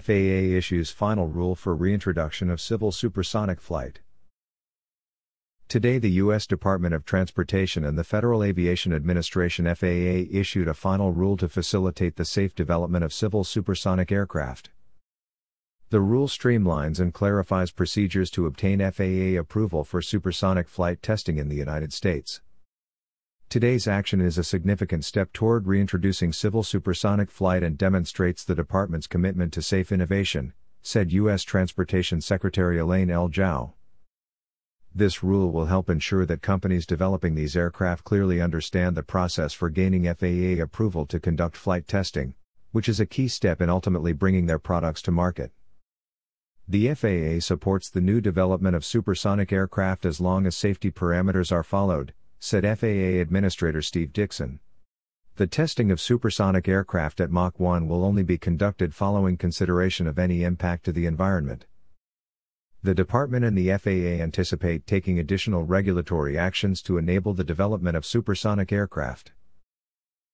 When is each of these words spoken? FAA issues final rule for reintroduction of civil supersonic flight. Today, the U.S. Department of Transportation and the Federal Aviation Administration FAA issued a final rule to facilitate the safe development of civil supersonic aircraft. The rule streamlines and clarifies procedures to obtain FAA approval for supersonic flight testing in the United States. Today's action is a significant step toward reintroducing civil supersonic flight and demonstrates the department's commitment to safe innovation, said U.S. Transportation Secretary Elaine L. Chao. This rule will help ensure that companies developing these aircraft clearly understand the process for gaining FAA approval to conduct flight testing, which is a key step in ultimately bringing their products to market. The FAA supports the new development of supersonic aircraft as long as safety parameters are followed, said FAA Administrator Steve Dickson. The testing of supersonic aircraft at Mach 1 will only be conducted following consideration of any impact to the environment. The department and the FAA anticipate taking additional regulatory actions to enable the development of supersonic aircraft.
FAA 0.00 0.56
issues 0.56 0.90
final 0.90 1.26
rule 1.26 1.54
for 1.54 1.74
reintroduction 1.74 2.48
of 2.48 2.60
civil 2.60 2.92
supersonic 2.92 3.60
flight. 3.60 4.00
Today, 5.68 5.98
the 5.98 6.10
U.S. 6.12 6.46
Department 6.46 6.94
of 6.94 7.04
Transportation 7.04 7.84
and 7.84 7.98
the 7.98 8.04
Federal 8.04 8.42
Aviation 8.42 8.92
Administration 8.92 9.66
FAA 9.74 10.28
issued 10.30 10.68
a 10.68 10.74
final 10.74 11.12
rule 11.12 11.36
to 11.36 11.48
facilitate 11.48 12.16
the 12.16 12.24
safe 12.24 12.54
development 12.54 13.04
of 13.04 13.12
civil 13.12 13.44
supersonic 13.44 14.10
aircraft. 14.10 14.70
The 15.90 16.00
rule 16.00 16.28
streamlines 16.28 16.98
and 16.98 17.12
clarifies 17.12 17.70
procedures 17.70 18.30
to 18.30 18.46
obtain 18.46 18.80
FAA 18.80 19.38
approval 19.38 19.84
for 19.84 20.00
supersonic 20.00 20.68
flight 20.68 21.02
testing 21.02 21.36
in 21.36 21.50
the 21.50 21.56
United 21.56 21.92
States. 21.92 22.40
Today's 23.52 23.86
action 23.86 24.22
is 24.22 24.38
a 24.38 24.44
significant 24.44 25.04
step 25.04 25.30
toward 25.34 25.66
reintroducing 25.66 26.32
civil 26.32 26.62
supersonic 26.62 27.30
flight 27.30 27.62
and 27.62 27.76
demonstrates 27.76 28.44
the 28.44 28.54
department's 28.54 29.06
commitment 29.06 29.52
to 29.52 29.60
safe 29.60 29.92
innovation, 29.92 30.54
said 30.80 31.12
U.S. 31.12 31.42
Transportation 31.42 32.22
Secretary 32.22 32.78
Elaine 32.78 33.10
L. 33.10 33.28
Chao. 33.28 33.74
This 34.94 35.22
rule 35.22 35.52
will 35.52 35.66
help 35.66 35.90
ensure 35.90 36.24
that 36.24 36.40
companies 36.40 36.86
developing 36.86 37.34
these 37.34 37.54
aircraft 37.54 38.04
clearly 38.04 38.40
understand 38.40 38.96
the 38.96 39.02
process 39.02 39.52
for 39.52 39.68
gaining 39.68 40.04
FAA 40.04 40.62
approval 40.62 41.04
to 41.04 41.20
conduct 41.20 41.54
flight 41.54 41.86
testing, 41.86 42.32
which 42.70 42.88
is 42.88 43.00
a 43.00 43.04
key 43.04 43.28
step 43.28 43.60
in 43.60 43.68
ultimately 43.68 44.14
bringing 44.14 44.46
their 44.46 44.58
products 44.58 45.02
to 45.02 45.10
market. 45.10 45.52
The 46.66 46.94
FAA 46.94 47.40
supports 47.40 47.90
the 47.90 48.00
new 48.00 48.22
development 48.22 48.74
of 48.76 48.82
supersonic 48.82 49.52
aircraft 49.52 50.06
as 50.06 50.22
long 50.22 50.46
as 50.46 50.56
safety 50.56 50.90
parameters 50.90 51.52
are 51.52 51.62
followed, 51.62 52.14
said 52.44 52.64
FAA 52.64 53.20
Administrator 53.20 53.80
Steve 53.80 54.12
Dickson. 54.12 54.58
The 55.36 55.46
testing 55.46 55.92
of 55.92 56.00
supersonic 56.00 56.66
aircraft 56.66 57.20
at 57.20 57.30
Mach 57.30 57.60
1 57.60 57.86
will 57.86 58.04
only 58.04 58.24
be 58.24 58.36
conducted 58.36 58.96
following 58.96 59.36
consideration 59.36 60.08
of 60.08 60.18
any 60.18 60.42
impact 60.42 60.84
to 60.86 60.92
the 60.92 61.06
environment. 61.06 61.66
The 62.82 62.96
department 62.96 63.44
and 63.44 63.56
the 63.56 63.68
FAA 63.78 64.20
anticipate 64.20 64.88
taking 64.88 65.20
additional 65.20 65.62
regulatory 65.62 66.36
actions 66.36 66.82
to 66.82 66.98
enable 66.98 67.32
the 67.32 67.44
development 67.44 67.96
of 67.96 68.04
supersonic 68.04 68.72
aircraft. 68.72 69.30